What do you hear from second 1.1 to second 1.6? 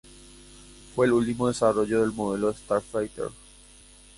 último